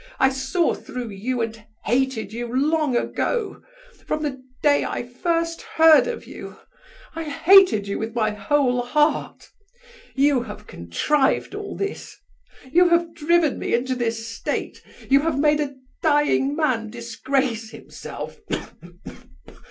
[0.19, 3.61] I saw through you and hated you long ago;
[4.07, 6.57] from the day I first heard of you.
[7.13, 9.49] I hated you with my whole heart.
[10.15, 12.17] You have contrived all this!
[12.71, 14.81] You have driven me into this state!
[15.07, 18.39] You have made a dying man disgrace himself.